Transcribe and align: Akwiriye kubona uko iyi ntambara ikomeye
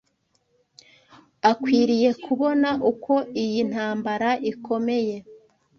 Akwiriye 1.49 2.09
kubona 2.23 2.69
uko 2.91 3.13
iyi 3.43 3.61
ntambara 3.69 4.29
ikomeye 4.51 5.15